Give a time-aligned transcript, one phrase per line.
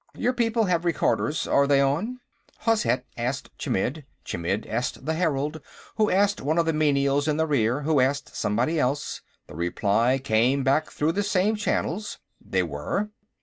[0.15, 2.21] Your people have recorders; are they on?"
[2.61, 5.61] Hozhet asked Chmidd; Chmidd asked the herald,
[5.97, 9.21] who asked one of the menials in the rear, who asked somebody else.
[9.45, 13.11] The reply came back through the same channels; they were.